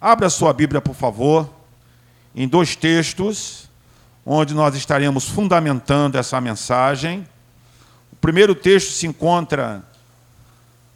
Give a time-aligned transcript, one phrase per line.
[0.00, 1.50] Abra sua Bíblia, por favor,
[2.34, 3.70] em dois textos,
[4.24, 7.26] onde nós estaremos fundamentando essa mensagem.
[8.12, 9.82] O primeiro texto se encontra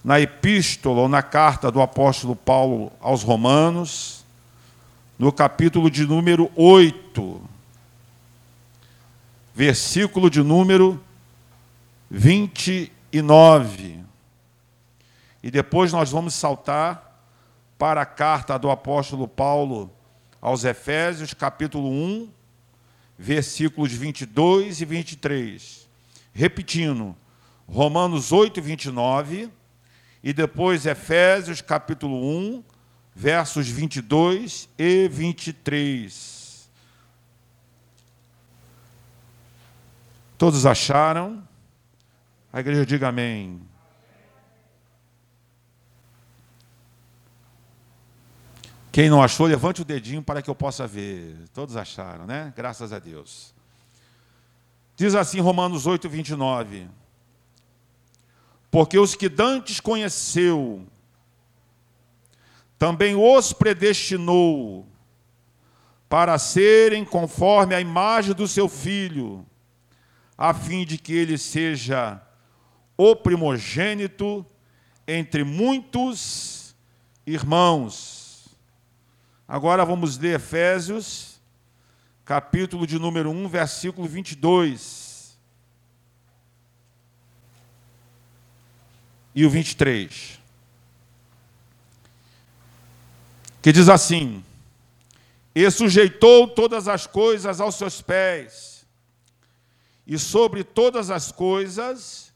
[0.04, 4.24] na epístola ou na carta do apóstolo Paulo aos Romanos,
[5.18, 7.40] no capítulo de número 8,
[9.54, 11.02] versículo de número
[12.10, 14.00] 29.
[15.42, 17.09] E depois nós vamos saltar
[17.80, 19.90] para a carta do apóstolo Paulo
[20.38, 22.30] aos Efésios, capítulo 1,
[23.18, 25.88] versículos 22 e 23.
[26.30, 27.16] Repetindo,
[27.66, 29.50] Romanos 8, 29,
[30.22, 32.62] e depois Efésios, capítulo 1,
[33.14, 36.68] versos 22 e 23.
[40.36, 41.42] Todos acharam?
[42.52, 43.69] A igreja diga amém.
[48.92, 51.36] Quem não achou, levante o dedinho para que eu possa ver.
[51.54, 52.52] Todos acharam, né?
[52.56, 53.54] Graças a Deus.
[54.96, 56.88] Diz assim Romanos 8, 29.
[58.70, 60.86] Porque os que dantes conheceu,
[62.78, 64.86] também os predestinou
[66.08, 69.46] para serem conforme a imagem do seu filho,
[70.36, 72.20] a fim de que ele seja
[72.96, 74.44] o primogênito
[75.06, 76.74] entre muitos
[77.24, 78.19] irmãos.
[79.52, 81.40] Agora vamos ler Efésios,
[82.24, 85.36] capítulo de número 1, versículo 22.
[89.34, 90.38] E o 23.
[93.60, 94.44] Que diz assim:
[95.52, 98.86] E sujeitou todas as coisas aos seus pés,
[100.06, 102.32] e sobre todas as coisas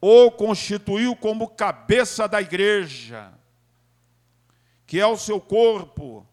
[0.00, 3.32] o constituiu como cabeça da igreja,
[4.86, 6.24] que é o seu corpo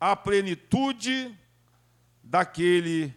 [0.00, 1.38] a plenitude
[2.24, 3.14] daquele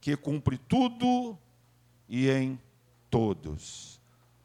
[0.00, 1.36] que cumpre tudo
[2.08, 2.60] e em
[3.10, 4.00] todos.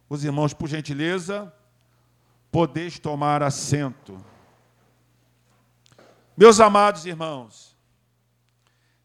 [0.10, 1.54] Os irmãos, por gentileza,
[2.52, 4.26] podeis tomar assento.
[6.36, 7.78] Meus amados irmãos,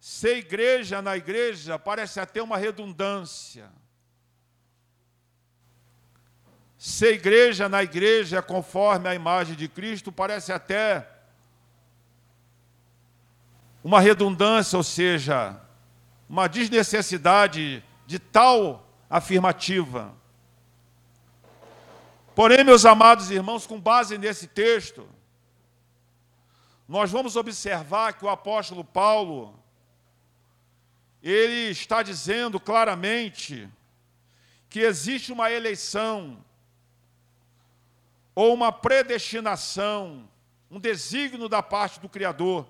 [0.01, 3.71] ser igreja na igreja parece até uma redundância.
[6.79, 11.16] Ser igreja na igreja conforme a imagem de Cristo parece até
[13.87, 15.61] uma redundância, ou seja,
[16.29, 20.13] uma desnecessidade de tal afirmativa.
[22.35, 25.09] Porém, meus amados irmãos, com base nesse texto,
[26.89, 29.57] nós vamos observar que o apóstolo Paulo,
[31.23, 33.69] ele está dizendo claramente
[34.69, 36.45] que existe uma eleição,
[38.35, 40.29] ou uma predestinação,
[40.69, 42.67] um desígnio da parte do Criador,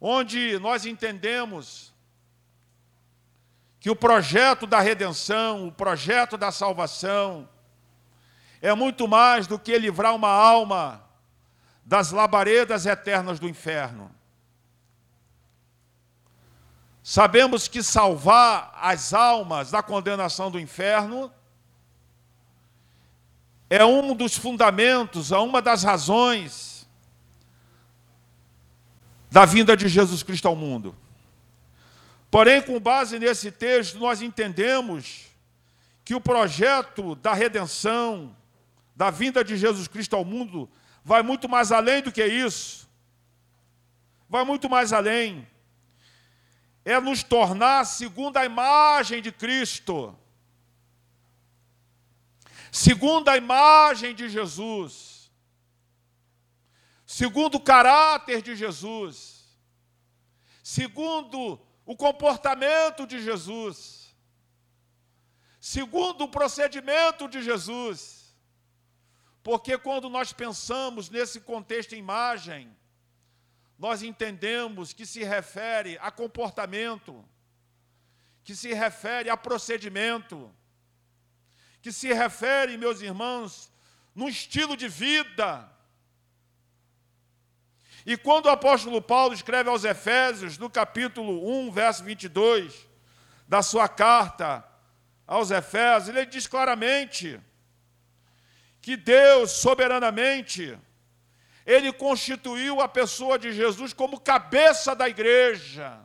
[0.00, 1.92] onde nós entendemos
[3.80, 7.48] que o projeto da redenção, o projeto da salvação,
[8.60, 11.04] é muito mais do que livrar uma alma
[11.84, 14.14] das labaredas eternas do inferno.
[17.02, 21.32] Sabemos que salvar as almas da condenação do inferno
[23.70, 26.67] é um dos fundamentos, é uma das razões
[29.30, 30.94] da vinda de Jesus Cristo ao mundo.
[32.30, 35.26] Porém, com base nesse texto, nós entendemos
[36.04, 38.34] que o projeto da redenção,
[38.94, 40.68] da vinda de Jesus Cristo ao mundo,
[41.04, 42.88] vai muito mais além do que isso.
[44.28, 45.46] Vai muito mais além.
[46.84, 50.16] É nos tornar segundo a imagem de Cristo.
[52.70, 55.17] Segundo a imagem de Jesus
[57.18, 59.44] segundo o caráter de Jesus,
[60.62, 64.14] segundo o comportamento de Jesus,
[65.60, 68.32] segundo o procedimento de Jesus.
[69.42, 72.72] Porque quando nós pensamos nesse contexto imagem,
[73.76, 77.28] nós entendemos que se refere a comportamento,
[78.44, 80.54] que se refere a procedimento,
[81.82, 83.72] que se refere, meus irmãos,
[84.14, 85.76] no estilo de vida,
[88.08, 92.88] e quando o apóstolo Paulo escreve aos Efésios, no capítulo 1, verso 22,
[93.46, 94.66] da sua carta
[95.26, 97.38] aos Efésios, ele diz claramente
[98.80, 100.78] que Deus, soberanamente,
[101.66, 106.00] ele constituiu a pessoa de Jesus como cabeça da igreja.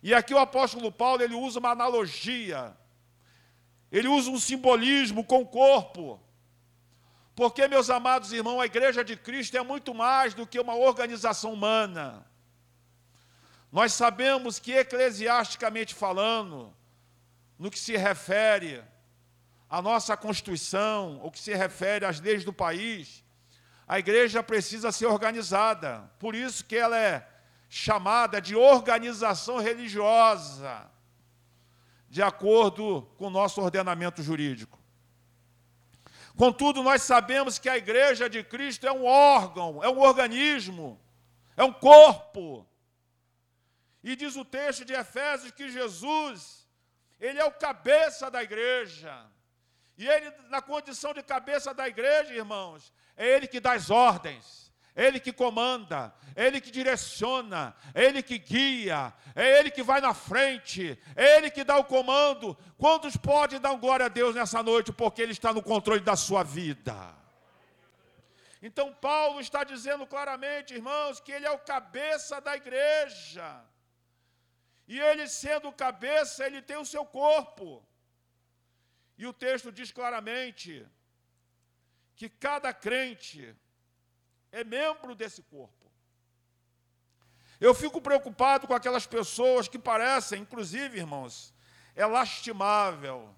[0.00, 2.76] E aqui o apóstolo Paulo ele usa uma analogia,
[3.90, 6.23] ele usa um simbolismo com o corpo,
[7.34, 11.52] Porque, meus amados irmãos, a igreja de Cristo é muito mais do que uma organização
[11.52, 12.24] humana.
[13.72, 16.72] Nós sabemos que, eclesiasticamente falando,
[17.58, 18.84] no que se refere
[19.68, 23.24] à nossa Constituição, ou que se refere às leis do país,
[23.86, 26.08] a igreja precisa ser organizada.
[26.20, 27.28] Por isso que ela é
[27.68, 30.88] chamada de organização religiosa,
[32.08, 34.83] de acordo com o nosso ordenamento jurídico.
[36.36, 41.00] Contudo, nós sabemos que a igreja de Cristo é um órgão, é um organismo,
[41.56, 42.66] é um corpo.
[44.02, 46.68] E diz o texto de Efésios que Jesus,
[47.20, 49.26] ele é o cabeça da igreja.
[49.96, 54.63] E ele, na condição de cabeça da igreja, irmãos, é ele que dá as ordens,
[54.96, 60.96] ele que comanda, ele que direciona, ele que guia, é ele que vai na frente,
[61.16, 62.56] é ele que dá o comando.
[62.78, 66.44] Quantos podem dar glória a Deus nessa noite porque ele está no controle da sua
[66.44, 66.96] vida?
[68.62, 73.62] Então, Paulo está dizendo claramente, irmãos, que ele é o cabeça da igreja.
[74.86, 77.86] E ele, sendo cabeça, ele tem o seu corpo.
[79.18, 80.86] E o texto diz claramente
[82.16, 83.54] que cada crente
[84.54, 85.90] é membro desse corpo.
[87.60, 91.52] Eu fico preocupado com aquelas pessoas que parecem, inclusive, irmãos,
[91.96, 93.34] é lastimável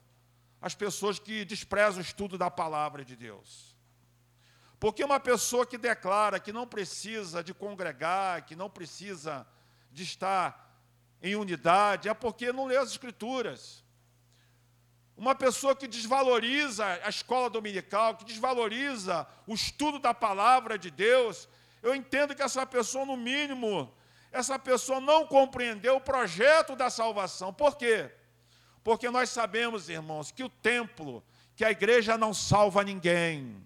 [0.60, 3.74] as pessoas que desprezam o estudo da palavra de Deus.
[4.78, 9.46] Porque uma pessoa que declara que não precisa de congregar, que não precisa
[9.90, 10.70] de estar
[11.22, 13.85] em unidade, é porque não lê as Escrituras.
[15.16, 21.48] Uma pessoa que desvaloriza a escola dominical, que desvaloriza o estudo da palavra de Deus,
[21.82, 23.90] eu entendo que essa pessoa, no mínimo,
[24.30, 27.52] essa pessoa não compreendeu o projeto da salvação.
[27.52, 28.10] Por quê?
[28.84, 31.24] Porque nós sabemos, irmãos, que o templo,
[31.56, 33.56] que a igreja não salva ninguém,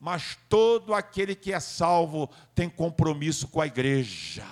[0.00, 4.44] mas todo aquele que é salvo tem compromisso com a igreja.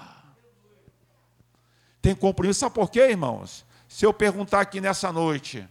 [2.01, 3.67] Tem compromisso, sabe por quê, irmãos?
[3.89, 5.69] Se eu perguntar aqui nessa noite,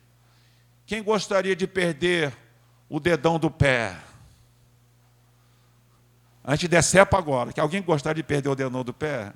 [0.92, 2.36] quem gostaria de perder
[2.90, 3.98] o dedão do pé?
[6.44, 7.54] A gente decepa agora.
[7.54, 9.32] Que alguém gostaria de perder o dedão do pé?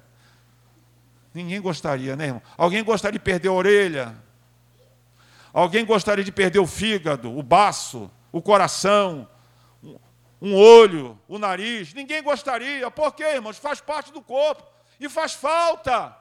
[1.33, 2.41] Ninguém gostaria, né, irmão?
[2.57, 4.17] Alguém gostaria de perder a orelha?
[5.53, 9.25] Alguém gostaria de perder o fígado, o baço, o coração,
[10.41, 11.93] um olho, o nariz?
[11.93, 12.91] Ninguém gostaria.
[12.91, 13.57] Por quê, irmãos?
[13.57, 14.61] Faz parte do corpo.
[14.99, 16.17] E faz falta.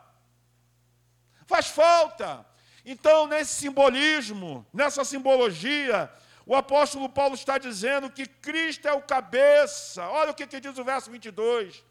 [1.45, 2.47] Faz falta.
[2.85, 6.13] Então, nesse simbolismo, nessa simbologia,
[6.45, 10.07] o apóstolo Paulo está dizendo que Cristo é o cabeça.
[10.09, 11.83] Olha o que, que diz o verso 22.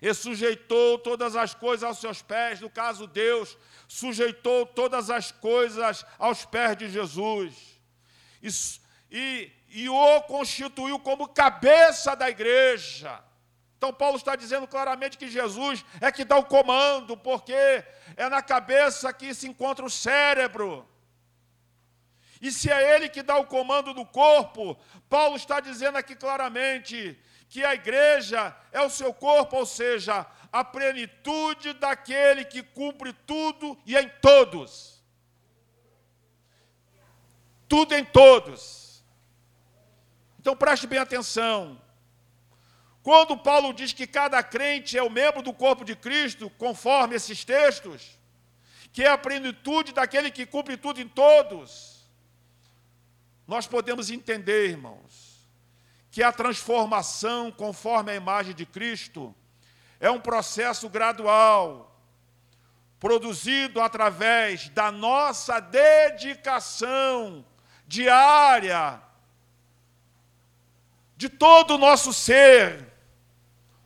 [0.00, 3.56] E sujeitou todas as coisas aos seus pés, no caso, Deus
[3.86, 7.54] sujeitou todas as coisas aos pés de Jesus.
[8.42, 8.48] E,
[9.12, 13.22] e, e o constituiu como cabeça da igreja.
[13.82, 18.40] Então, Paulo está dizendo claramente que Jesus é que dá o comando, porque é na
[18.40, 20.88] cabeça que se encontra o cérebro.
[22.40, 27.18] E se é ele que dá o comando do corpo, Paulo está dizendo aqui claramente
[27.48, 33.76] que a igreja é o seu corpo, ou seja, a plenitude daquele que cumpre tudo
[33.84, 35.02] e em todos.
[37.68, 39.04] Tudo em todos.
[40.38, 41.82] Então preste bem atenção.
[43.02, 47.44] Quando Paulo diz que cada crente é o membro do corpo de Cristo, conforme esses
[47.44, 48.18] textos,
[48.92, 52.06] que é a plenitude daquele que cumpre tudo em todos,
[53.46, 55.48] nós podemos entender, irmãos,
[56.10, 59.34] que a transformação conforme a imagem de Cristo
[59.98, 62.00] é um processo gradual,
[63.00, 67.44] produzido através da nossa dedicação
[67.86, 69.02] diária,
[71.16, 72.91] de todo o nosso ser,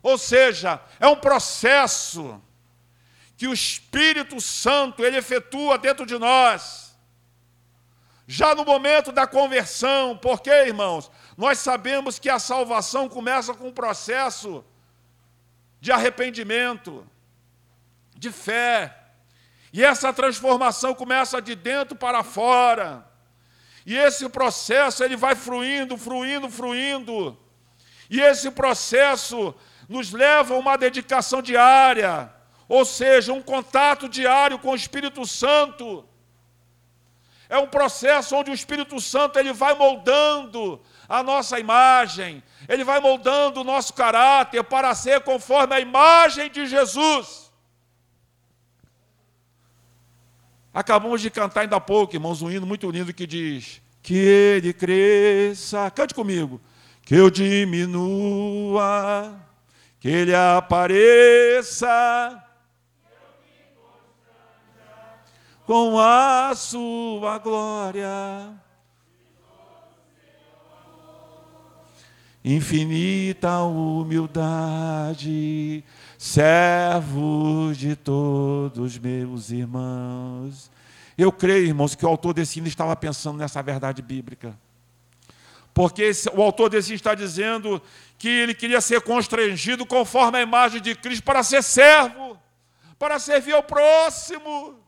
[0.07, 2.41] ou seja, é um processo
[3.37, 6.97] que o Espírito Santo ele efetua dentro de nós.
[8.25, 13.73] Já no momento da conversão, porque, irmãos, nós sabemos que a salvação começa com um
[13.73, 14.65] processo
[15.81, 17.05] de arrependimento,
[18.15, 18.97] de fé.
[19.73, 23.05] E essa transformação começa de dentro para fora.
[23.85, 27.37] E esse processo ele vai fluindo, fluindo, fluindo.
[28.09, 29.53] E esse processo
[29.88, 32.33] nos leva a uma dedicação diária,
[32.69, 36.05] ou seja, um contato diário com o Espírito Santo.
[37.49, 42.99] É um processo onde o Espírito Santo ele vai moldando a nossa imagem, ele vai
[42.99, 47.52] moldando o nosso caráter para ser conforme a imagem de Jesus.
[50.75, 54.73] Acabamos de cantar ainda há pouco, irmãos, um hino muito lindo que diz: que ele
[54.73, 55.90] cresça.
[55.90, 56.61] Cante comigo.
[57.02, 58.81] Que eu diminua,
[60.07, 62.41] que ele apareça.
[65.67, 68.55] Com a sua glória.
[72.45, 75.83] Infinita humildade,
[76.17, 80.71] servos de todos meus irmãos
[81.19, 84.57] eu creio, irmãos, que o autor desse hino estava pensando nessa verdade bíblica.
[85.76, 87.83] Porque esse, o autor desse está dizendo
[88.16, 92.40] que ele queria ser constrangido conforme a imagem de Cristo para ser servo,
[92.99, 94.83] para servir ao próximo.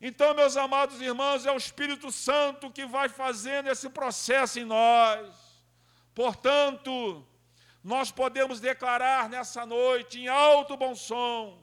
[0.00, 5.28] Então, meus amados irmãos, é o Espírito Santo que vai fazendo esse processo em nós.
[6.14, 7.22] Portanto,
[7.84, 11.62] nós podemos declarar nessa noite, em alto bom som,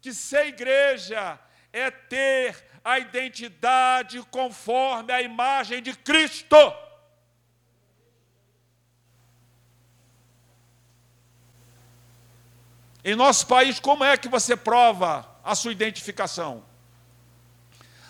[0.00, 1.40] que ser igreja
[1.72, 6.56] é ter a identidade conforme a imagem de Cristo.
[13.04, 16.64] Em nosso país, como é que você prova a sua identificação?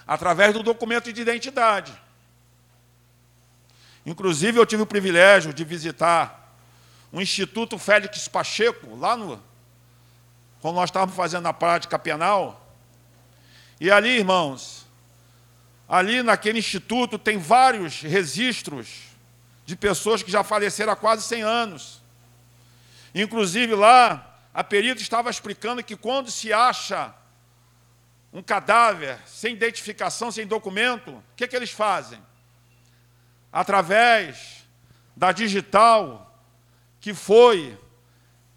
[0.07, 1.99] Através do documento de identidade.
[4.05, 6.55] Inclusive, eu tive o privilégio de visitar
[7.11, 9.43] o Instituto Félix Pacheco, lá no.
[10.61, 12.62] Quando nós estávamos fazendo a prática penal,
[13.83, 14.87] e ali, irmãos,
[15.89, 19.09] ali naquele instituto tem vários registros
[19.67, 22.01] de pessoas que já faleceram há quase 100 anos.
[23.13, 27.13] Inclusive lá, a perita estava explicando que quando se acha
[28.33, 32.23] um cadáver sem identificação, sem documento, o que, que eles fazem?
[33.53, 34.65] Através
[35.17, 36.41] da digital
[37.01, 37.77] que foi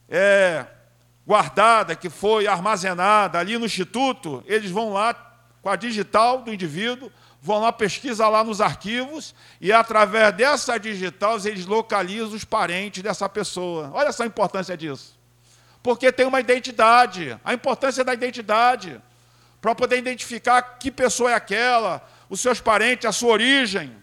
[0.07, 0.67] é,
[1.25, 5.13] guardada, que foi armazenada ali no instituto, eles vão lá
[5.61, 11.37] com a digital do indivíduo, vão lá, pesquisar lá nos arquivos e através dessa digital
[11.45, 13.91] eles localizam os parentes dessa pessoa.
[13.93, 15.17] Olha só a importância disso.
[15.81, 18.99] Porque tem uma identidade, a importância da identidade,
[19.61, 23.95] para poder identificar que pessoa é aquela, os seus parentes, a sua origem.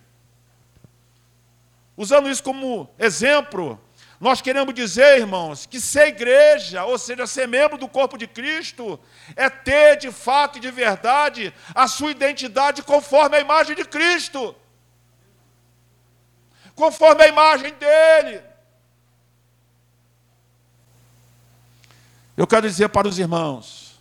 [1.96, 3.80] Usando isso como exemplo,
[4.22, 8.96] nós queremos dizer, irmãos, que ser igreja, ou seja, ser membro do corpo de Cristo,
[9.34, 14.54] é ter de fato e de verdade a sua identidade conforme a imagem de Cristo,
[16.76, 18.40] conforme a imagem dele.
[22.36, 24.00] Eu quero dizer para os irmãos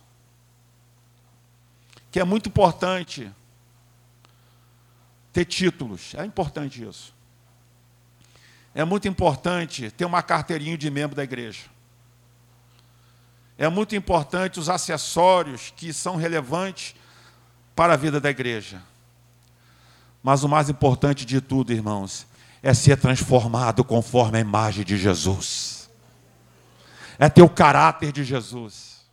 [2.12, 3.28] que é muito importante
[5.32, 7.12] ter títulos, é importante isso
[8.74, 11.64] é muito importante ter uma carteirinha de membro da igreja.
[13.58, 16.94] É muito importante os acessórios que são relevantes
[17.76, 18.82] para a vida da igreja.
[20.22, 22.26] Mas o mais importante de tudo, irmãos,
[22.62, 25.90] é ser transformado conforme a imagem de Jesus.
[27.18, 29.04] É ter o caráter de Jesus.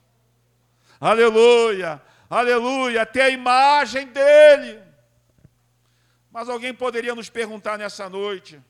[1.02, 4.80] Aleluia, aleluia, ter a imagem dele.
[6.32, 8.62] Mas alguém poderia nos perguntar nessa noite: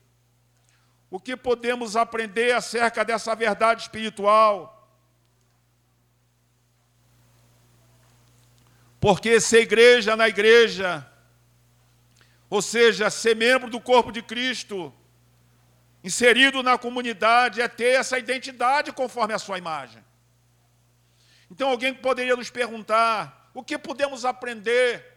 [1.10, 4.76] o que podemos aprender acerca dessa verdade espiritual.
[9.00, 11.04] Porque ser igreja na igreja,
[12.48, 14.92] ou seja, ser membro do corpo de Cristo,
[16.04, 20.04] inserido na comunidade, é ter essa identidade conforme a sua imagem.
[21.50, 25.10] Então alguém poderia nos perguntar: o que podemos aprender?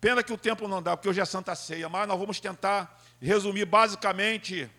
[0.00, 2.97] Pena que o tempo não dá, porque hoje é Santa Ceia, mas nós vamos tentar
[3.26, 4.70] resumir basicamente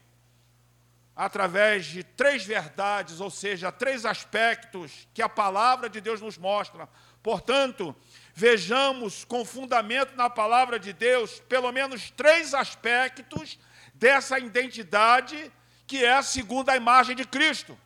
[1.15, 6.88] através de três verdades, ou seja, três aspectos que a palavra de Deus nos mostra.
[7.22, 7.93] Portanto,
[8.34, 13.60] vejamos com fundamento na palavra de Deus pelo menos três aspectos
[13.93, 15.51] dessa identidade
[15.86, 17.77] que é a imagem de Cristo.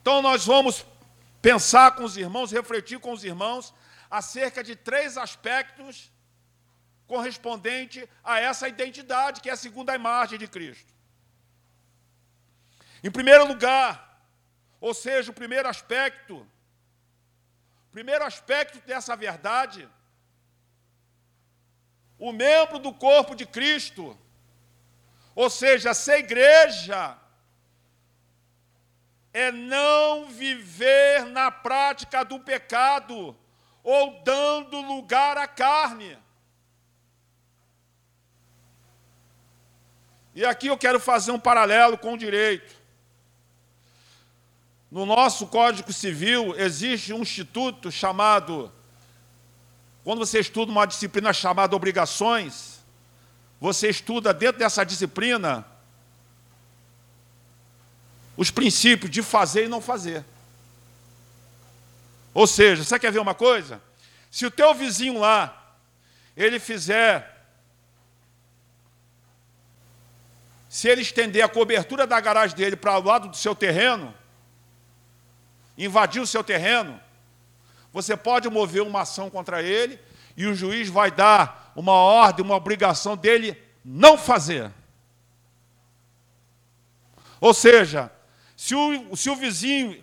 [0.00, 0.84] Então nós vamos
[1.40, 3.72] pensar com os irmãos, refletir com os irmãos
[4.10, 6.10] acerca de três aspectos
[7.06, 10.92] correspondente a essa identidade que é a segunda imagem de Cristo.
[13.02, 14.18] Em primeiro lugar,
[14.80, 19.88] ou seja, o primeiro aspecto, o primeiro aspecto dessa verdade,
[22.18, 24.18] o membro do corpo de Cristo,
[25.34, 27.18] ou seja, ser igreja,
[29.32, 33.36] é não viver na prática do pecado
[33.82, 36.16] ou dando lugar à carne.
[40.34, 42.74] E aqui eu quero fazer um paralelo com o direito.
[44.90, 48.72] No nosso Código Civil existe um instituto chamado
[50.02, 52.80] Quando você estuda uma disciplina chamada obrigações,
[53.60, 55.64] você estuda dentro dessa disciplina
[58.36, 60.24] os princípios de fazer e não fazer.
[62.34, 63.80] Ou seja, você quer ver uma coisa?
[64.30, 65.76] Se o teu vizinho lá,
[66.36, 67.33] ele fizer
[70.74, 74.12] se ele estender a cobertura da garagem dele para o lado do seu terreno,
[75.78, 77.00] invadir o seu terreno,
[77.92, 80.00] você pode mover uma ação contra ele
[80.36, 84.68] e o juiz vai dar uma ordem, uma obrigação dele não fazer.
[87.40, 88.10] Ou seja,
[88.56, 90.02] se o, se o vizinho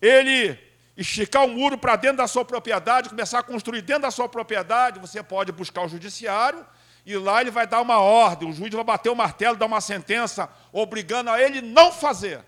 [0.00, 0.56] ele
[0.96, 4.28] esticar o um muro para dentro da sua propriedade, começar a construir dentro da sua
[4.28, 6.64] propriedade, você pode buscar o judiciário
[7.04, 9.80] e lá ele vai dar uma ordem, o juiz vai bater o martelo, dar uma
[9.80, 12.44] sentença, obrigando a ele não fazer.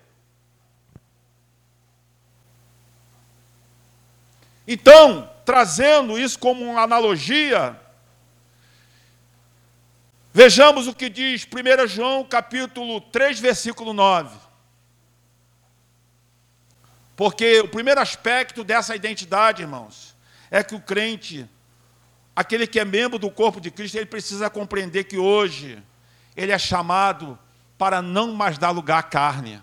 [4.67, 7.79] Então, trazendo isso como uma analogia,
[10.33, 14.35] vejamos o que diz 1 João capítulo 3, versículo 9.
[17.15, 20.15] Porque o primeiro aspecto dessa identidade, irmãos,
[20.49, 21.47] é que o crente
[22.35, 25.81] aquele que é membro do corpo de Cristo, ele precisa compreender que hoje
[26.35, 27.39] ele é chamado
[27.77, 29.61] para não mais dar lugar à carne.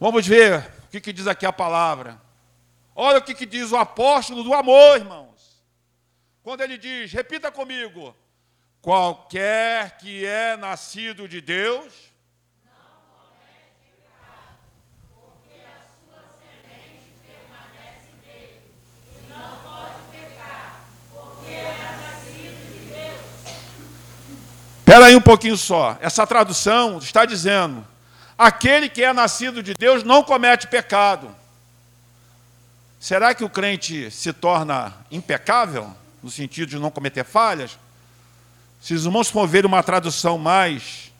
[0.00, 2.20] Vamos ver o que, que diz aqui a palavra.
[2.94, 5.62] Olha o que, que diz o apóstolo do amor, irmãos.
[6.42, 8.14] Quando ele diz, repita comigo:
[8.80, 12.13] qualquer que é nascido de Deus,
[24.94, 25.98] Espera aí um pouquinho só.
[26.00, 27.84] Essa tradução está dizendo:
[28.38, 31.34] aquele que é nascido de Deus não comete pecado.
[33.00, 37.76] Será que o crente se torna impecável, no sentido de não cometer falhas?
[38.80, 41.12] Se os irmãos for ver uma tradução mais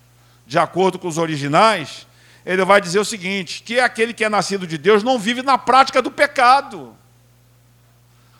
[0.47, 2.07] de acordo com os originais,
[2.47, 5.59] ele vai dizer o seguinte: que aquele que é nascido de Deus não vive na
[5.59, 6.97] prática do pecado.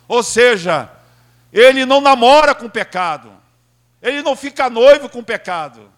[0.07, 0.89] Ou seja,
[1.53, 3.34] ele não namora com o pecado.
[4.05, 5.91] Ele não fica noivo com pecado.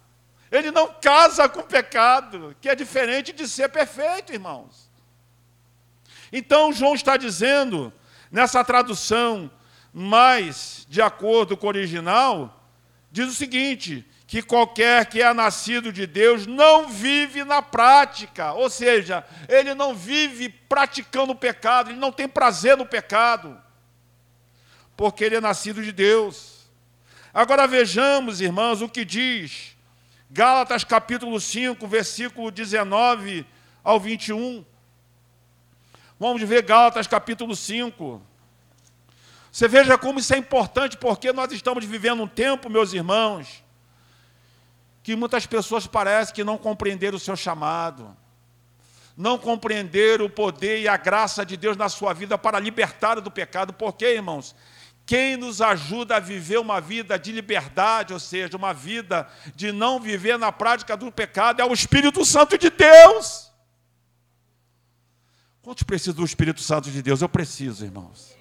[0.49, 4.89] Ele não casa com o pecado, que é diferente de ser perfeito, irmãos.
[6.31, 7.91] Então, João está dizendo,
[8.31, 9.51] nessa tradução
[9.91, 12.63] mais de acordo com o original,
[13.11, 18.69] diz o seguinte: que qualquer que é nascido de Deus não vive na prática, ou
[18.69, 23.61] seja, ele não vive praticando o pecado, ele não tem prazer no pecado,
[24.95, 26.56] porque ele é nascido de Deus.
[27.37, 29.77] Agora vejamos, irmãos, o que diz
[30.27, 33.45] Gálatas capítulo 5, versículo 19
[33.83, 34.65] ao 21.
[36.19, 38.19] Vamos ver Gálatas capítulo 5.
[39.51, 43.63] Você veja como isso é importante, porque nós estamos vivendo um tempo, meus irmãos,
[45.03, 48.17] que muitas pessoas parecem que não compreenderam o seu chamado,
[49.15, 53.29] não compreenderam o poder e a graça de Deus na sua vida para libertar do
[53.29, 53.73] pecado.
[53.73, 54.55] Por quê, irmãos?
[55.07, 60.01] Quem nos ajuda a viver uma vida de liberdade, ou seja, uma vida de não
[60.01, 63.49] viver na prática do pecado, é o Espírito Santo de Deus.
[65.61, 67.21] Quantos precisam do Espírito Santo de Deus?
[67.21, 68.35] Eu preciso, irmãos.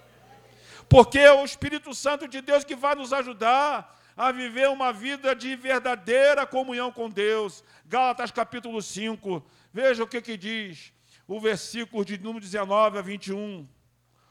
[0.89, 5.37] Porque é o Espírito Santo de Deus que vai nos ajudar a viver uma vida
[5.37, 7.63] de verdadeira comunhão com Deus.
[7.85, 9.41] Gálatas capítulo 5,
[9.73, 10.93] veja o que, que diz,
[11.29, 13.69] o versículo de número 19 a 21.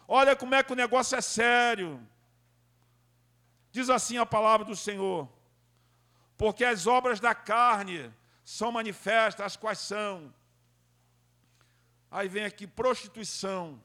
[0.05, 2.05] Olha como é que o negócio é sério.
[3.75, 5.27] Diz assim a palavra do Senhor:
[6.37, 8.09] porque as obras da carne
[8.45, 10.33] são manifestas, as quais são.
[12.09, 13.83] Aí vem aqui prostituição.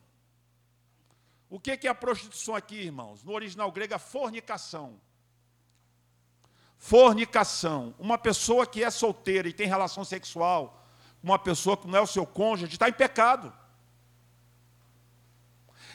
[1.48, 3.24] O que é a prostituição aqui, irmãos?
[3.24, 4.88] No original grego, a fornicação.
[6.78, 7.92] Fornicação.
[7.98, 10.86] Uma pessoa que é solteira e tem relação sexual
[11.20, 13.52] com uma pessoa que não é o seu cônjuge, está em pecado.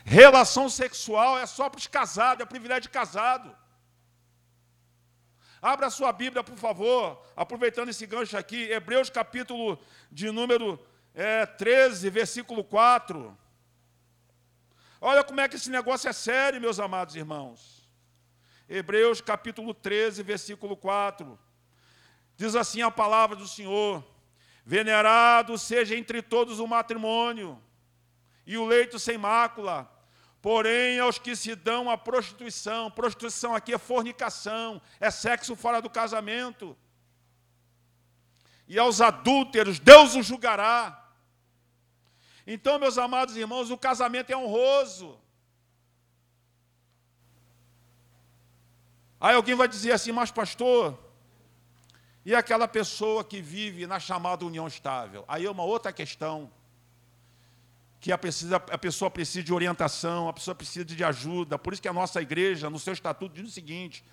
[0.03, 3.55] Relação sexual é só para os casados, é privilégio de casado.
[5.65, 9.79] Abra sua Bíblia, por favor, aproveitando esse gancho aqui, Hebreus capítulo
[10.11, 10.79] de número
[11.11, 13.35] é, 13, versículo 4.
[15.01, 17.89] Olha como é que esse negócio é sério, meus amados irmãos.
[18.69, 21.35] Hebreus capítulo 13, versículo 4.
[22.37, 24.05] Diz assim a palavra do Senhor:
[24.63, 27.59] Venerado seja entre todos o matrimônio,
[28.45, 29.91] e o leito sem mácula,
[30.45, 35.89] Porém, aos que se dão à prostituição, prostituição aqui é fornicação, é sexo fora do
[35.89, 36.77] casamento.
[38.67, 41.03] E aos adúlteros, Deus os julgará.
[42.45, 45.19] Então, meus amados irmãos, o casamento é honroso.
[49.19, 50.95] Aí alguém vai dizer assim, mas pastor,
[52.23, 55.25] e aquela pessoa que vive na chamada união estável?
[55.27, 56.51] Aí é uma outra questão
[58.05, 61.57] que a, precisa, a pessoa precisa de orientação, a pessoa precisa de ajuda.
[61.57, 64.05] Por isso que a nossa igreja, no seu estatuto, diz o seguinte: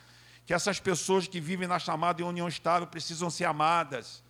[0.47, 4.25] que essas pessoas que vivem na chamada união estável precisam ser amadas.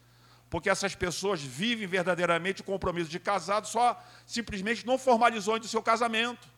[0.50, 3.96] Porque essas pessoas vivem verdadeiramente o compromisso de casado, só
[4.26, 6.48] simplesmente não formalizou ainda o seu casamento.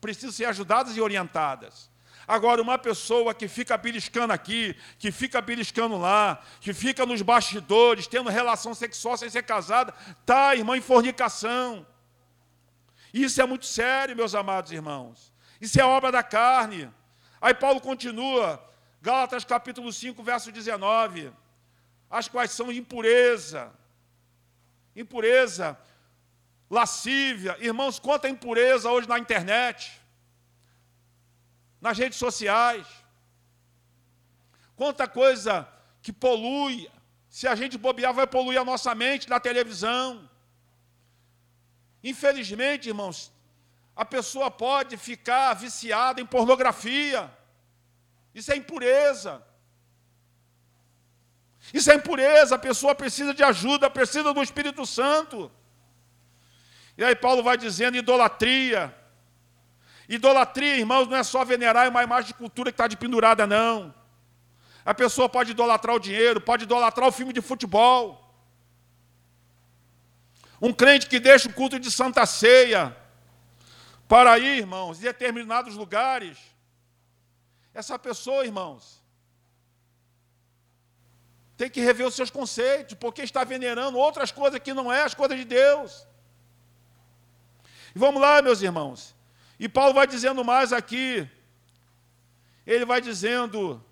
[0.00, 1.90] Precisam ser ajudadas e orientadas.
[2.30, 8.06] Agora, uma pessoa que fica beliscando aqui, que fica beliscando lá, que fica nos bastidores,
[8.06, 11.84] tendo relação sexual sem ser casada, está, irmã, em fornicação.
[13.12, 15.32] Isso é muito sério, meus amados irmãos.
[15.60, 16.88] Isso é obra da carne.
[17.40, 18.64] Aí Paulo continua,
[19.02, 21.32] Gálatas capítulo 5, verso 19.
[22.08, 23.72] As quais são impureza.
[24.94, 25.76] Impureza,
[26.70, 27.56] lascívia.
[27.58, 29.99] Irmãos, quanta impureza hoje na internet
[31.80, 32.86] nas redes sociais.
[34.76, 35.68] Quanta coisa
[36.02, 36.90] que polui.
[37.28, 40.28] Se a gente bobear, vai poluir a nossa mente na televisão.
[42.02, 43.32] Infelizmente, irmãos,
[43.94, 47.30] a pessoa pode ficar viciada em pornografia.
[48.34, 49.42] Isso é impureza.
[51.72, 52.54] Isso é impureza.
[52.54, 55.52] A pessoa precisa de ajuda, precisa do Espírito Santo.
[56.96, 58.94] E aí Paulo vai dizendo idolatria.
[60.10, 63.94] Idolatria, irmãos, não é só venerar uma imagem de cultura que está de pendurada, não.
[64.84, 68.20] A pessoa pode idolatrar o dinheiro, pode idolatrar o filme de futebol.
[70.60, 72.96] Um crente que deixa o culto de Santa Ceia
[74.08, 76.36] para ir, irmãos, em determinados lugares.
[77.72, 79.00] Essa pessoa, irmãos,
[81.56, 85.14] tem que rever os seus conceitos, porque está venerando outras coisas que não é as
[85.14, 86.04] coisas de Deus.
[87.94, 89.19] E vamos lá, meus irmãos.
[89.60, 91.28] E Paulo vai dizendo mais aqui.
[92.66, 93.84] Ele vai dizendo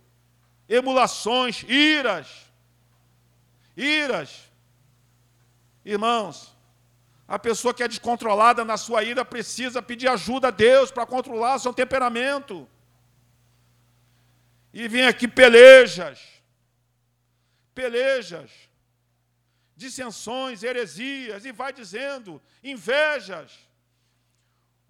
[0.66, 2.46] emulações, iras.
[3.76, 4.50] Iras.
[5.84, 6.56] Irmãos,
[7.26, 11.56] a pessoa que é descontrolada na sua ira precisa pedir ajuda a Deus para controlar
[11.56, 12.66] o seu temperamento.
[14.72, 16.18] E vem aqui pelejas,
[17.74, 18.50] pelejas,
[19.76, 23.67] dissensões, heresias, e vai dizendo, invejas.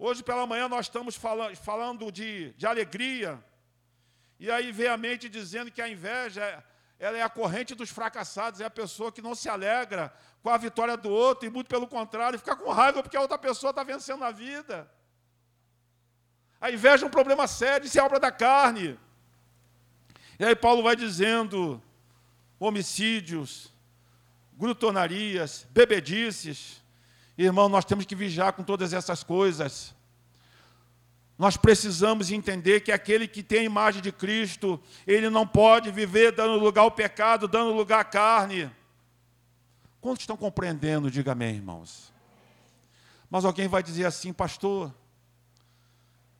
[0.01, 3.37] Hoje pela manhã nós estamos falando, falando de, de alegria,
[4.39, 6.63] e aí vem a mente dizendo que a inveja
[6.97, 10.55] ela é a corrente dos fracassados, é a pessoa que não se alegra com a
[10.55, 13.83] vitória do outro, e muito pelo contrário, fica com raiva porque a outra pessoa está
[13.83, 14.89] vencendo a vida.
[16.61, 18.97] A inveja é um problema sério, isso é obra da carne.
[20.39, 21.81] E aí Paulo vai dizendo:
[22.57, 23.73] homicídios,
[24.53, 26.78] glutonarias, bebedices,
[27.45, 29.95] Irmão, nós temos que vigiar com todas essas coisas.
[31.37, 36.33] Nós precisamos entender que aquele que tem a imagem de Cristo, ele não pode viver
[36.33, 38.69] dando lugar ao pecado, dando lugar à carne.
[40.01, 41.09] Quantos estão compreendendo?
[41.09, 42.13] Diga amém, irmãos.
[43.29, 44.93] Mas alguém vai dizer assim, pastor,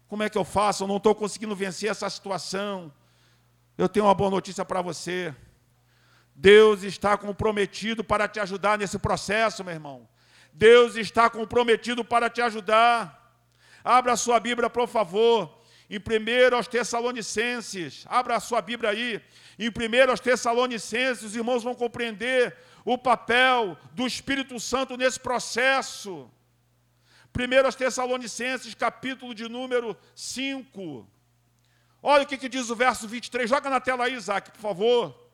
[0.10, 0.84] como é que eu faço?
[0.84, 2.92] Eu não estou conseguindo vencer essa situação.
[3.78, 5.34] Eu tenho uma boa notícia para você.
[6.36, 10.06] Deus está comprometido para te ajudar nesse processo, meu irmão.
[10.60, 13.00] Deus está comprometido para te ajudar.
[13.82, 15.58] Abra sua Bíblia, por favor.
[15.89, 19.22] Em 1 aos Tessalonicenses, abra a sua Bíblia aí.
[19.58, 26.30] Em 1 aos Tessalonicenses, os irmãos vão compreender o papel do Espírito Santo nesse processo.
[27.34, 31.10] 1 aos Tessalonicenses, capítulo de número 5.
[32.04, 33.50] Olha o que, que diz o verso 23.
[33.50, 35.30] Joga na tela aí, Isaac, por favor.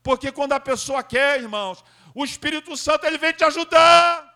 [0.00, 4.30] Porque quando a pessoa quer, irmãos, o Espírito Santo ele vem te ajudar.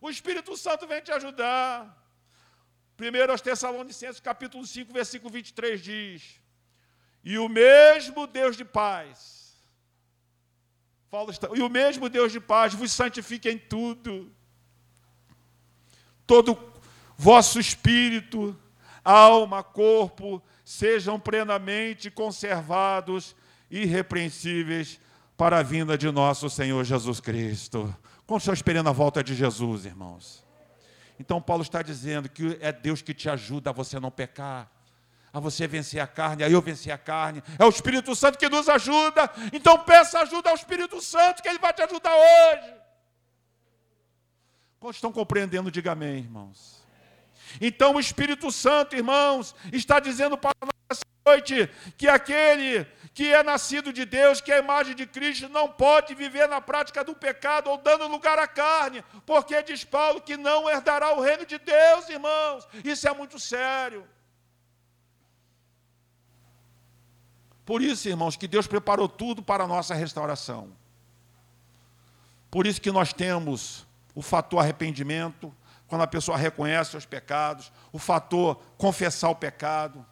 [0.00, 2.02] O Espírito Santo vem te ajudar.
[2.96, 6.40] Primeiro aos Tessalonicenses, capítulo 5, versículo 23 diz:
[7.22, 9.56] E o mesmo Deus de paz,
[11.54, 14.34] e o mesmo Deus de paz vos santifique em tudo,
[16.26, 16.72] todo
[17.16, 18.58] vosso espírito,
[19.04, 23.36] alma, corpo, sejam plenamente conservados
[23.70, 25.00] irrepreensíveis
[25.36, 27.94] para a vinda de nosso Senhor Jesus Cristo.
[28.26, 30.44] Como estão esperando a volta de Jesus, irmãos?
[31.18, 34.70] Então, Paulo está dizendo que é Deus que te ajuda a você não pecar,
[35.32, 37.42] a você vencer a carne, a eu vencer a carne.
[37.58, 39.30] É o Espírito Santo que nos ajuda.
[39.52, 42.74] Então, peça ajuda ao Espírito Santo, que Ele vai te ajudar hoje.
[44.80, 45.70] Quantos estão compreendendo?
[45.70, 46.84] Diga amém, irmãos.
[47.60, 53.44] Então, o Espírito Santo, irmãos, está dizendo para nós essa noite que aquele que é
[53.44, 57.14] nascido de Deus, que é a imagem de Cristo, não pode viver na prática do
[57.14, 61.56] pecado ou dando lugar à carne, porque diz Paulo que não herdará o reino de
[61.56, 62.66] Deus, irmãos.
[62.84, 64.04] Isso é muito sério.
[67.64, 70.76] Por isso, irmãos, que Deus preparou tudo para a nossa restauração.
[72.50, 75.54] Por isso que nós temos o fator arrependimento,
[75.86, 80.04] quando a pessoa reconhece seus pecados, o fator confessar o pecado.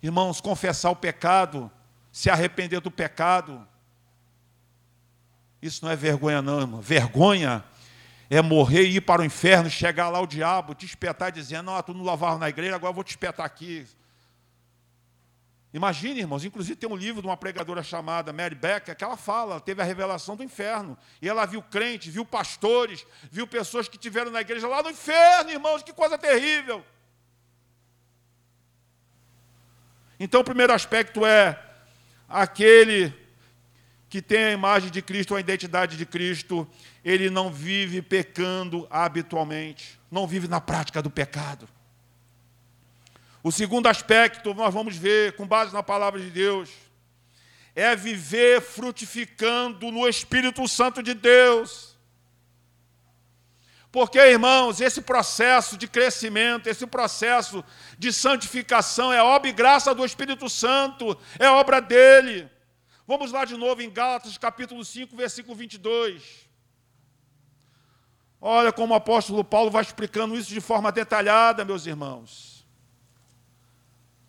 [0.00, 1.70] Irmãos, confessar o pecado
[2.16, 3.68] se arrepender do pecado.
[5.60, 6.80] Isso não é vergonha, não, irmão.
[6.80, 7.62] Vergonha
[8.30, 11.82] é morrer e ir para o inferno, chegar lá o diabo, te espetar dizendo: Não,
[11.82, 13.86] tu não lavava na igreja, agora eu vou te espetar aqui.
[15.74, 19.52] Imagine, irmãos, inclusive tem um livro de uma pregadora chamada Mary Becker, que ela fala,
[19.52, 20.96] ela teve a revelação do inferno.
[21.20, 25.50] E ela viu crentes, viu pastores, viu pessoas que tiveram na igreja lá no inferno,
[25.50, 26.82] irmãos, que coisa terrível.
[30.18, 31.62] Então, o primeiro aspecto é
[32.28, 33.12] aquele
[34.08, 36.66] que tem a imagem de Cristo, a identidade de Cristo,
[37.04, 41.68] ele não vive pecando habitualmente, não vive na prática do pecado.
[43.42, 46.70] O segundo aspecto, nós vamos ver, com base na palavra de Deus,
[47.74, 51.95] é viver frutificando no Espírito Santo de Deus.
[53.96, 57.64] Porque, irmãos, esse processo de crescimento, esse processo
[57.98, 62.46] de santificação é obra e graça do Espírito Santo, é obra dele.
[63.06, 66.46] Vamos lá de novo em Gálatas, capítulo 5, versículo 22.
[68.38, 72.66] Olha como o apóstolo Paulo vai explicando isso de forma detalhada, meus irmãos.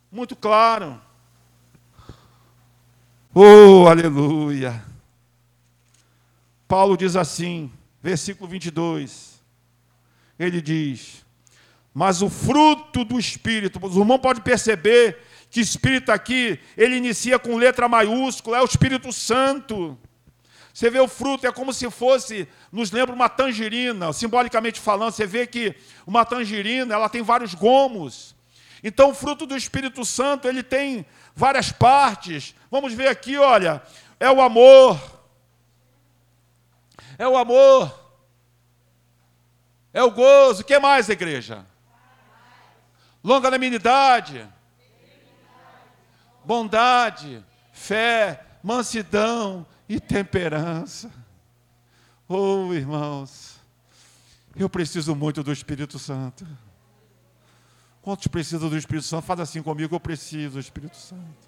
[0.09, 1.01] Muito claro.
[3.33, 4.81] Oh, aleluia.
[6.69, 7.69] Paulo diz assim,
[8.01, 9.36] versículo 22
[10.39, 11.25] ele diz:
[11.93, 15.17] Mas o fruto do Espírito, o irmão pode perceber
[15.49, 19.97] que Espírito aqui, ele inicia com letra maiúscula, é o Espírito Santo.
[20.73, 25.25] Você vê o fruto, é como se fosse, nos lembra uma tangerina, simbolicamente falando, você
[25.25, 28.35] vê que uma tangerina, ela tem vários gomos.
[28.83, 31.03] Então, o fruto do Espírito Santo, ele tem
[31.35, 32.53] várias partes.
[32.69, 33.81] Vamos ver aqui, olha,
[34.19, 34.99] é o amor.
[37.17, 38.06] É o amor.
[39.97, 40.61] É o gozo.
[40.61, 41.65] O que mais, igreja?
[43.23, 44.47] Longanimidade.
[46.45, 51.11] Bondade, fé, mansidão e temperança.
[52.29, 53.59] Oh, irmãos,
[54.55, 56.47] eu preciso muito do Espírito Santo.
[57.99, 59.25] Quantos precisam do Espírito Santo?
[59.25, 61.47] Faz assim comigo, eu preciso do Espírito Santo.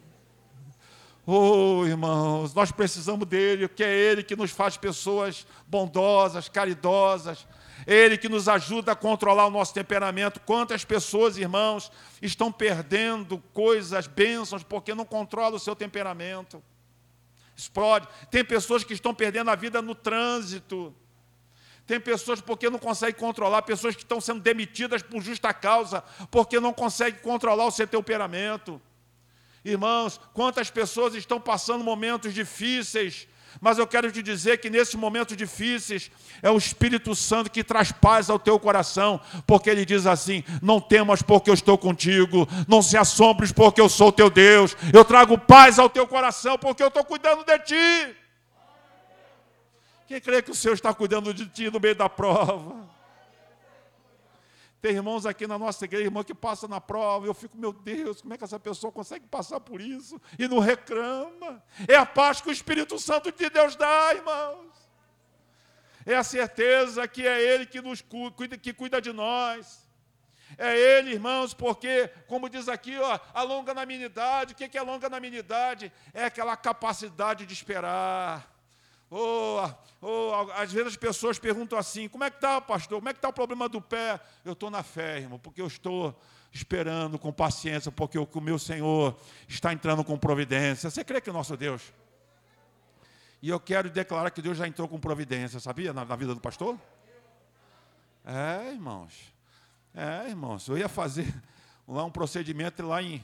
[1.23, 7.45] Oh, irmãos, nós precisamos dele, porque é ele que nos faz pessoas bondosas, caridosas,
[7.89, 10.39] ele que nos ajuda a controlar o nosso temperamento.
[10.41, 16.61] Quantas pessoas, irmãos, estão perdendo coisas, bênçãos, porque não controlam o seu temperamento.
[17.57, 18.07] Explode.
[18.29, 20.93] Tem pessoas que estão perdendo a vida no trânsito.
[21.87, 26.59] Tem pessoas porque não conseguem controlar, pessoas que estão sendo demitidas por justa causa, porque
[26.59, 28.79] não conseguem controlar o seu temperamento.
[29.65, 33.27] Irmãos, quantas pessoas estão passando momentos difíceis,
[33.59, 37.91] mas eu quero te dizer que nesses momentos difíceis é o Espírito Santo que traz
[37.91, 42.81] paz ao teu coração, porque ele diz assim: Não temas, porque eu estou contigo, não
[42.81, 46.87] se assombres, porque eu sou teu Deus, eu trago paz ao teu coração, porque eu
[46.87, 48.15] estou cuidando de ti.
[50.07, 52.98] Quem crê que o Senhor está cuidando de ti no meio da prova?
[54.81, 58.21] Tem irmãos aqui na nossa igreja, irmão que passa na prova, eu fico, meu Deus,
[58.21, 61.61] como é que essa pessoa consegue passar por isso e não reclama?
[61.85, 64.67] É a paz que o Espírito Santo de Deus dá, irmãos.
[66.05, 69.85] É a certeza que é Ele que nos cuida, que cuida de nós.
[70.57, 75.91] É Ele, irmãos, porque, como diz aqui, ó, a longanimidade, o que é longanimidade?
[76.13, 78.58] É aquela capacidade de esperar
[80.55, 82.99] às vezes as pessoas perguntam assim: como é que está, pastor?
[82.99, 84.19] Como é que está o problema do pé?
[84.43, 86.19] Eu estou na fé, irmão, porque eu estou
[86.51, 89.15] esperando com paciência, porque o, meu Senhor
[89.47, 90.89] está entrando com providência.
[90.89, 91.93] Você crê que o nosso Deus?
[93.41, 96.41] E eu quero declarar que Deus já entrou com providência, sabia, na, na vida do
[96.41, 96.77] pastor?
[98.25, 99.33] É, irmãos.
[99.93, 100.67] É, irmãos.
[100.67, 101.33] Eu ia fazer
[101.87, 103.23] lá um procedimento lá em,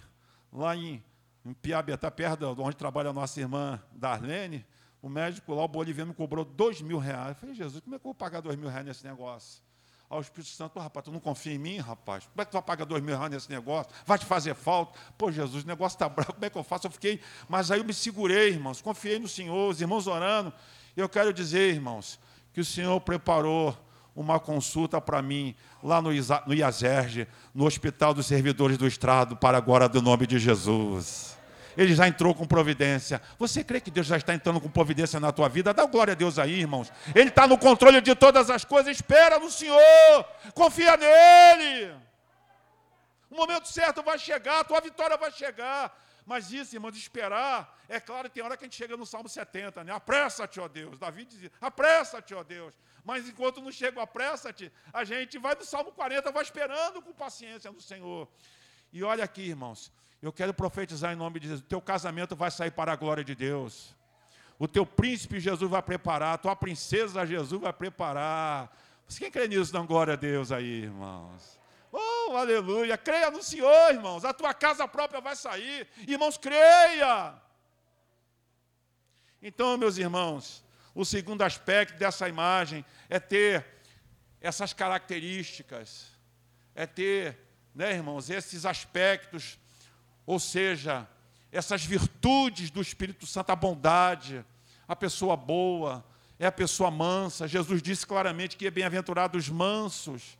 [0.54, 1.04] lá em,
[1.43, 4.65] em Piabetá, perto de onde trabalha a nossa irmã Darlene.
[5.05, 7.29] O médico lá, o boliviano, cobrou dois mil reais.
[7.29, 9.61] Eu falei, Jesus, como é que eu vou pagar dois mil reais nesse negócio?
[10.09, 12.25] Ao Espírito Santo, rapaz, tu não confia em mim, rapaz?
[12.25, 13.93] Como é que tu vai pagar dois mil reais nesse negócio?
[14.03, 14.97] Vai te fazer falta?
[15.15, 16.87] Pô, Jesus, o negócio está bravo, como é que eu faço?
[16.87, 20.51] Eu fiquei, mas aí eu me segurei, irmãos, confiei no Senhor, os irmãos orando.
[20.97, 22.19] E eu quero dizer, irmãos,
[22.51, 23.77] que o Senhor preparou
[24.15, 26.09] uma consulta para mim lá no,
[26.47, 31.34] no IASERGE, no Hospital dos Servidores do Estado, para agora do nome de Jesus.
[31.77, 33.21] Ele já entrou com providência.
[33.38, 35.73] Você crê que Deus já está entrando com providência na tua vida?
[35.73, 36.91] Dá glória a Deus aí, irmãos.
[37.13, 38.95] Ele está no controle de todas as coisas.
[38.95, 40.25] Espera no Senhor.
[40.53, 41.95] Confia nele.
[43.29, 45.93] O momento certo vai chegar, a tua vitória vai chegar.
[46.25, 49.83] Mas isso, irmãos, esperar, é claro, tem hora que a gente chega no Salmo 70,
[49.83, 49.91] né?
[49.93, 50.97] Apressa-te, ó Deus.
[50.97, 52.73] Davi dizia, apressa-te, ó Deus.
[53.03, 57.71] Mas enquanto não chega apressa-te, a gente vai no Salmo 40, vai esperando com paciência
[57.71, 58.27] no Senhor.
[58.91, 62.49] E olha aqui, irmãos, eu quero profetizar em nome de Jesus, o teu casamento vai
[62.49, 63.95] sair para a glória de Deus.
[64.58, 68.75] O teu príncipe Jesus vai preparar, a tua princesa Jesus vai preparar.
[69.17, 71.60] Quem crê nisso, dá glória a Deus aí, irmãos.
[71.91, 72.97] Oh, aleluia.
[72.97, 74.25] Creia no Senhor, irmãos.
[74.25, 75.88] A tua casa própria vai sair.
[76.08, 77.34] Irmãos, creia.
[79.41, 83.65] Então, meus irmãos, o segundo aspecto dessa imagem é ter
[84.41, 86.08] essas características,
[86.73, 87.38] é ter,
[87.73, 89.58] né, irmãos, esses aspectos,
[90.25, 91.07] ou seja,
[91.51, 94.45] essas virtudes do Espírito Santo, a bondade,
[94.88, 96.05] a pessoa boa,
[96.38, 97.47] é a pessoa mansa.
[97.47, 100.38] Jesus disse claramente que é bem-aventurado os mansos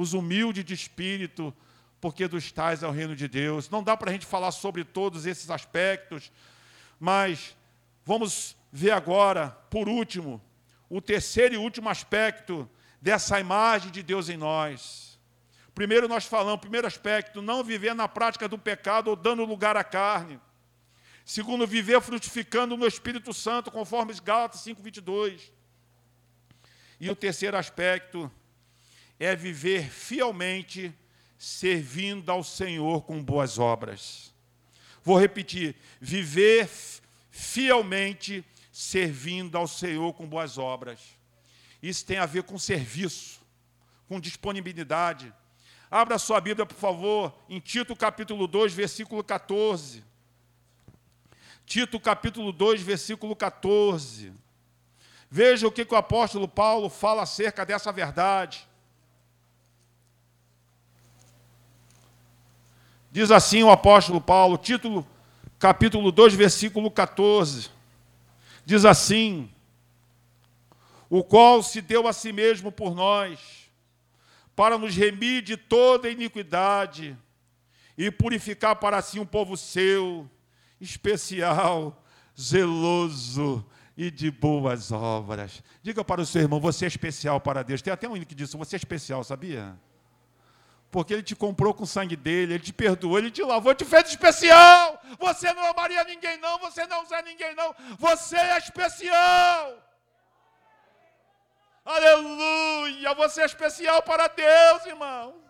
[0.00, 1.54] os humildes de espírito,
[2.00, 3.68] porque dos tais é o reino de Deus.
[3.68, 6.32] Não dá para a gente falar sobre todos esses aspectos,
[6.98, 7.54] mas
[8.02, 10.40] vamos ver agora, por último,
[10.88, 12.68] o terceiro e último aspecto
[13.00, 15.09] dessa imagem de Deus em nós.
[15.80, 19.82] Primeiro nós falamos, primeiro aspecto, não viver na prática do pecado ou dando lugar à
[19.82, 20.38] carne.
[21.24, 25.50] Segundo, viver frutificando no Espírito Santo, conforme Gálatas 5:22.
[27.00, 28.30] E o terceiro aspecto,
[29.18, 30.94] é viver fielmente
[31.38, 34.34] servindo ao Senhor com boas obras.
[35.02, 36.68] Vou repetir: viver
[37.30, 41.00] fielmente servindo ao Senhor com boas obras.
[41.82, 43.40] Isso tem a ver com serviço,
[44.06, 45.32] com disponibilidade.
[45.90, 50.04] Abra sua Bíblia, por favor, em Tito capítulo 2, versículo 14.
[51.66, 54.32] Tito capítulo 2, versículo 14.
[55.28, 58.68] Veja o que, que o apóstolo Paulo fala acerca dessa verdade.
[63.10, 65.04] Diz assim o apóstolo Paulo, título,
[65.58, 67.68] capítulo 2, versículo 14.
[68.64, 69.50] Diz assim:
[71.08, 73.59] O qual se deu a si mesmo por nós,
[74.60, 77.16] para nos remir de toda iniquidade
[77.96, 80.30] e purificar para si um povo seu,
[80.78, 82.04] especial,
[82.38, 83.64] zeloso
[83.96, 85.62] e de boas obras.
[85.82, 87.80] Diga para o seu irmão, você é especial para Deus.
[87.80, 89.80] Tem até um hino que diz, você é especial, sabia?
[90.90, 93.84] porque ele te comprou com o sangue dele, ele te perdoou, ele te lavou, te
[93.84, 95.00] fez especial.
[95.20, 99.89] Você não amaria ninguém, não, você não usa ninguém, não, você é especial.
[101.84, 105.40] Aleluia, você é especial para Deus, irmão.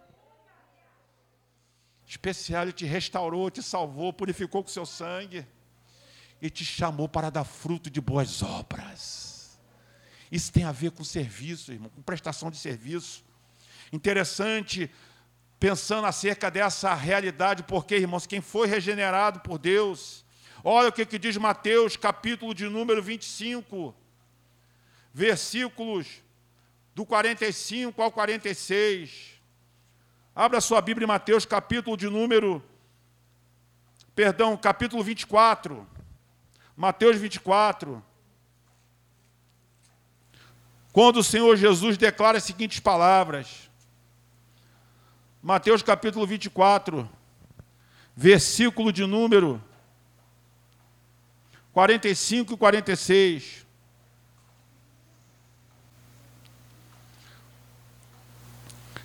[2.06, 5.46] Especial, ele te restaurou, te salvou, purificou com seu sangue
[6.40, 9.60] e te chamou para dar fruto de boas obras.
[10.30, 13.24] Isso tem a ver com serviço, irmão, com prestação de serviço.
[13.92, 14.90] Interessante
[15.58, 20.24] pensando acerca dessa realidade, porque, irmãos, quem foi regenerado por Deus,
[20.64, 23.94] olha o que, que diz Mateus, capítulo de número 25,
[25.12, 26.22] versículos
[26.94, 29.40] do 45 ao 46.
[30.34, 32.62] Abra sua Bíblia em Mateus, capítulo de número,
[34.14, 35.86] perdão, capítulo 24.
[36.76, 38.02] Mateus 24.
[40.92, 43.70] Quando o Senhor Jesus declara as seguintes palavras:
[45.42, 47.08] Mateus capítulo 24,
[48.16, 49.62] versículo de número
[51.72, 53.66] 45 e 46.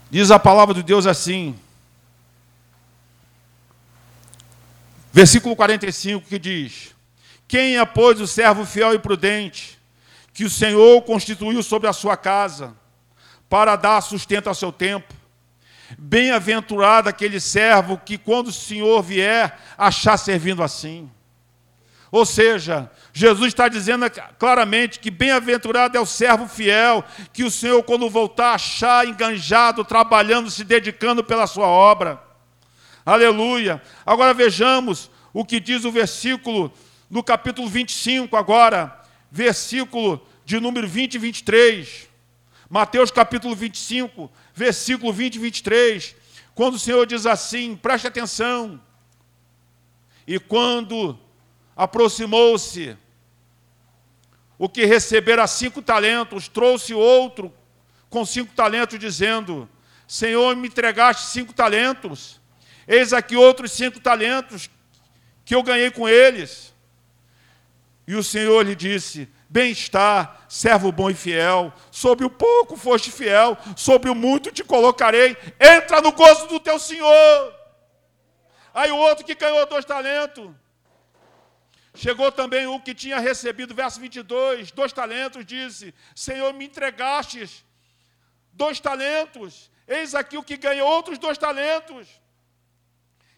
[0.10, 1.58] Diz a palavra de Deus assim,
[5.12, 6.96] versículo 45, que diz:
[7.48, 9.80] Quem é, pois, o servo fiel e prudente,
[10.34, 12.76] que o Senhor constituiu sobre a sua casa,
[13.50, 15.14] para dar sustento ao seu tempo?
[15.98, 21.10] Bem-aventurado aquele servo que, quando o Senhor vier, achar servindo assim.
[22.12, 24.06] Ou seja, Jesus está dizendo
[24.38, 27.02] claramente que bem-aventurado é o servo fiel,
[27.32, 32.22] que o Senhor, quando voltar, achar enganjado, trabalhando, se dedicando pela sua obra.
[33.06, 33.82] Aleluia.
[34.06, 36.74] Agora vejamos o que diz o versículo
[37.10, 39.02] no capítulo 25, agora,
[39.32, 42.10] versículo de número 20 e 23.
[42.70, 46.16] Mateus capítulo 25, versículo 20 e 23,
[46.54, 48.78] quando o Senhor diz assim, preste atenção.
[50.28, 51.18] E quando
[51.78, 52.98] aproximou-se
[54.58, 57.54] o que recebera cinco talentos, trouxe outro
[58.10, 59.70] com cinco talentos, dizendo:
[60.08, 62.40] Senhor, me entregaste cinco talentos,
[62.88, 64.70] eis aqui outros cinco talentos
[65.44, 66.74] que eu ganhei com eles.
[68.08, 73.58] E o Senhor lhe disse: Bem-estar, servo bom e fiel, sobre o pouco foste fiel,
[73.76, 77.54] sobre o muito te colocarei, entra no gozo do teu Senhor.
[78.74, 80.50] Aí o outro que ganhou dois talentos,
[81.96, 87.66] chegou também o que tinha recebido, verso 22, dois talentos, disse: Senhor, me entregastes
[88.52, 92.08] dois talentos, eis aqui o que ganhou outros dois talentos.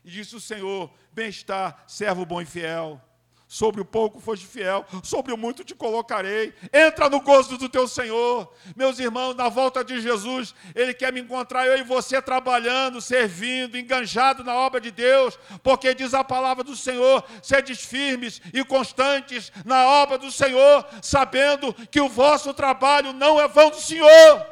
[0.03, 3.01] E disse o Senhor: Bem-estar, servo bom e fiel.
[3.49, 6.53] Sobre o pouco foste fiel, sobre o muito te colocarei.
[6.73, 8.51] Entra no gozo do teu Senhor.
[8.75, 13.77] Meus irmãos, na volta de Jesus, Ele quer me encontrar eu e você trabalhando, servindo,
[13.77, 19.49] enganjado na obra de Deus, porque diz a palavra do Senhor: sedes firmes e constantes
[19.63, 24.45] na obra do Senhor, sabendo que o vosso trabalho não é vão do Senhor.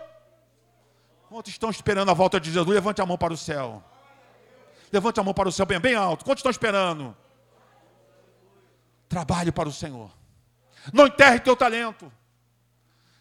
[1.28, 2.74] Quantos estão esperando a volta de Jesus?
[2.74, 3.84] Levante a mão para o céu.
[4.90, 6.24] Levante a mão para o céu bem, bem alto.
[6.24, 7.14] Quantos estão esperando?
[9.08, 10.12] Trabalhe para o Senhor.
[10.94, 12.12] Não enterre teu talento.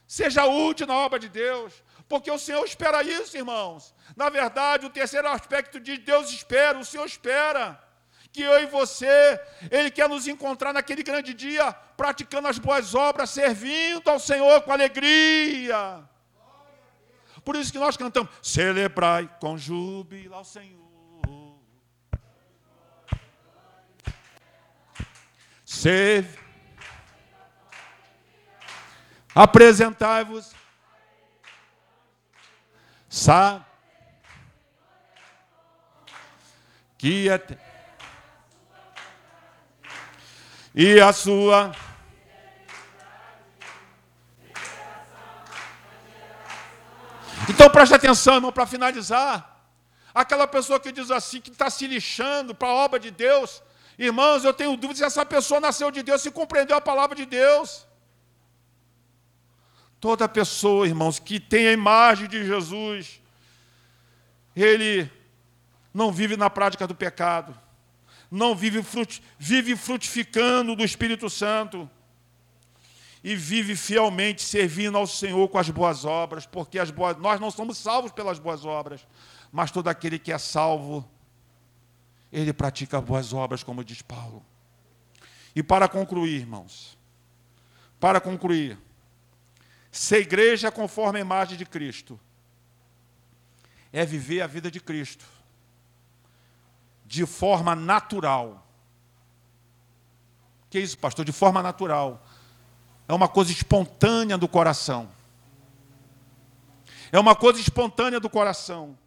[0.07, 1.83] Seja útil na obra de Deus.
[2.09, 3.95] Porque o Senhor espera isso, irmãos.
[4.17, 7.83] Na verdade, o terceiro aspecto de Deus espera, o Senhor espera
[8.31, 13.31] que eu e você, Ele quer nos encontrar naquele grande dia, praticando as boas obras,
[13.31, 16.03] servindo ao Senhor com alegria.
[17.45, 20.84] Por isso que nós cantamos: celebrai com júbilo ao Senhor.
[25.75, 26.39] Seve.
[29.35, 30.55] Apresentai-vos.
[33.09, 33.65] Sabe.
[36.97, 37.41] Que é.
[40.75, 41.75] E a sua.
[47.49, 49.51] Então preste atenção, irmão, para finalizar.
[50.15, 53.63] Aquela pessoa que diz assim, que está se lixando para a obra de Deus,
[53.99, 57.25] Irmãos, eu tenho dúvida se essa pessoa nasceu de Deus, se compreendeu a palavra de
[57.25, 57.87] Deus.
[60.01, 63.21] Toda pessoa, irmãos, que tem a imagem de Jesus,
[64.55, 65.11] ele
[65.93, 67.59] não vive na prática do pecado,
[68.31, 68.85] não vive,
[69.39, 71.89] vive frutificando do Espírito Santo
[73.23, 77.51] e vive fielmente servindo ao Senhor com as boas obras, porque as boas, nós não
[77.51, 79.07] somos salvos pelas boas obras,
[79.51, 81.09] mas todo aquele que é salvo
[82.35, 84.45] ele pratica boas obras, como diz Paulo.
[85.55, 86.99] E para concluir, irmãos,
[88.01, 88.77] para concluir,
[89.91, 92.19] ser igreja conforme a imagem de Cristo
[93.93, 95.25] é viver a vida de Cristo
[97.07, 98.67] de forma natural.
[100.69, 101.25] Que isso, pastor?
[101.25, 102.27] De forma natural.
[103.07, 105.09] É uma coisa espontânea do coração.
[107.13, 108.99] É uma coisa espontânea do coração.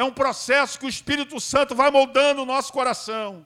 [0.00, 3.44] É um processo que o Espírito Santo vai moldando o nosso coração.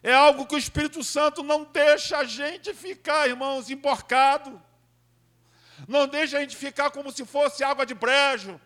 [0.00, 4.62] É algo que o Espírito Santo não deixa a gente ficar, irmãos, emborcado.
[5.88, 8.60] Não deixa a gente ficar como se fosse água de brejo.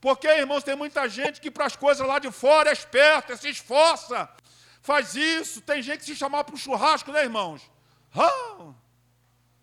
[0.00, 3.48] Porque, irmãos, tem muita gente que para as coisas lá de fora é esperta, se
[3.48, 4.30] esforça,
[4.80, 5.60] faz isso.
[5.62, 7.60] Tem gente que se chamar para um churrasco, né, irmãos?
[8.14, 8.72] Ah,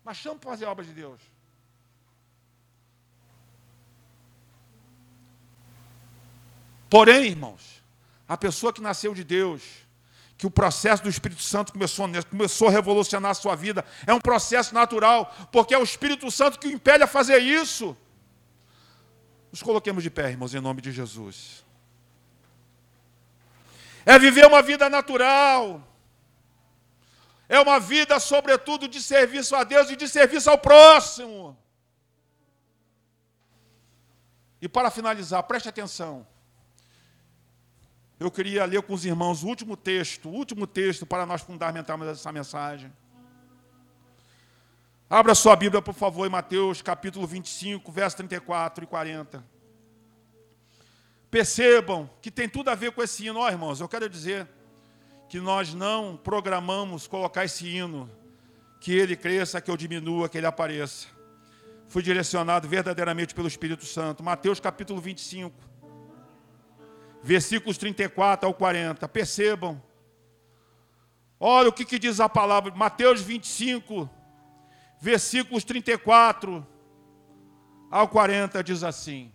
[0.04, 1.18] mas chama para fazer a obra de Deus.
[6.90, 7.80] Porém, irmãos,
[8.26, 9.62] a pessoa que nasceu de Deus,
[10.36, 14.20] que o processo do Espírito Santo começou, começou a revolucionar a sua vida, é um
[14.20, 17.96] processo natural, porque é o Espírito Santo que o impele a fazer isso.
[19.52, 21.64] Nos coloquemos de pé, irmãos, em nome de Jesus.
[24.04, 25.86] É viver uma vida natural.
[27.48, 31.56] É uma vida, sobretudo, de serviço a Deus e de serviço ao próximo.
[34.60, 36.26] E para finalizar, preste atenção
[38.20, 42.06] eu queria ler com os irmãos o último texto, o último texto para nós fundamentarmos
[42.06, 42.92] essa mensagem.
[45.08, 49.42] Abra sua Bíblia, por favor, em Mateus capítulo 25, versos 34 e 40.
[51.30, 53.80] Percebam que tem tudo a ver com esse hino, ó, irmãos.
[53.80, 54.46] Eu quero dizer
[55.26, 58.10] que nós não programamos colocar esse hino,
[58.80, 61.08] que ele cresça, que eu diminua, que ele apareça.
[61.88, 64.22] Fui direcionado verdadeiramente pelo Espírito Santo.
[64.22, 65.69] Mateus capítulo 25,
[67.22, 69.08] versículos 34 ao 40.
[69.08, 69.80] Percebam.
[71.38, 74.08] Olha o que, que diz a palavra, Mateus 25,
[75.00, 76.66] versículos 34
[77.90, 79.32] ao 40, diz assim: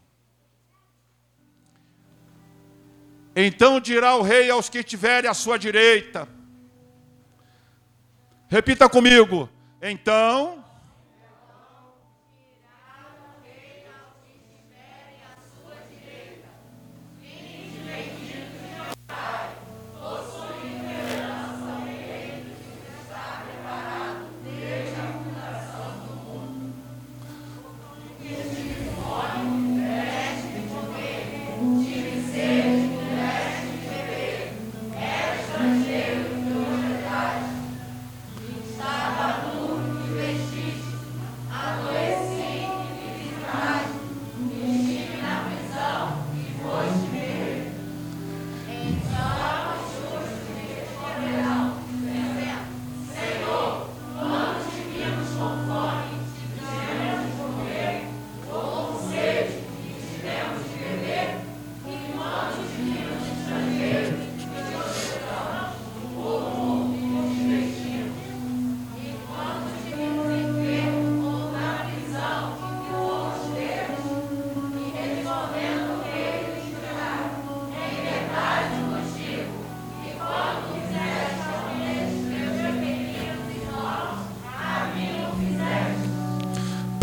[3.36, 6.28] Então dirá o rei aos que estiverem à sua direita,
[8.48, 9.50] repita comigo,
[9.82, 10.65] então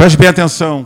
[0.03, 0.85] Preste bem atenção.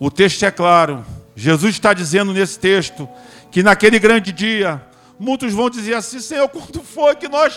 [0.00, 1.06] O texto é claro.
[1.36, 3.08] Jesus está dizendo nesse texto
[3.52, 4.84] que naquele grande dia,
[5.16, 7.56] muitos vão dizer assim: Senhor, quando foi que nós,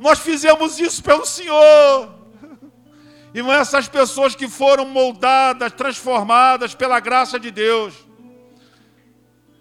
[0.00, 2.12] nós fizemos isso pelo Senhor?
[3.32, 7.94] E essas pessoas que foram moldadas, transformadas pela graça de Deus,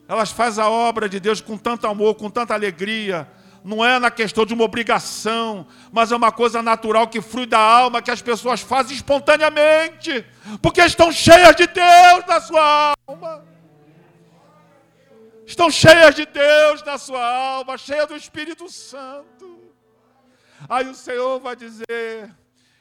[0.08, 3.28] elas fazem a obra de Deus com tanto amor, com tanta alegria.
[3.64, 7.60] Não é na questão de uma obrigação, mas é uma coisa natural que flui da
[7.60, 10.26] alma, que as pessoas fazem espontaneamente,
[10.62, 13.46] porque estão cheias de Deus na sua alma.
[15.46, 19.60] Estão cheias de Deus na sua alma, cheias do Espírito Santo.
[20.70, 22.36] Aí o Senhor vai dizer: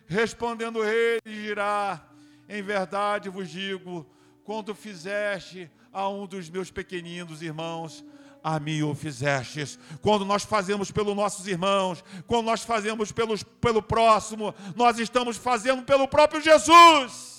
[0.07, 2.01] Respondendo ele, dirá:
[2.49, 4.07] Em verdade vos digo,
[4.45, 8.05] quando fizeste a um dos meus pequeninos irmãos,
[8.43, 9.79] a mim o fizestes.
[10.01, 15.83] Quando nós fazemos pelos nossos irmãos, quando nós fazemos pelos, pelo próximo, nós estamos fazendo
[15.83, 17.38] pelo próprio Jesus.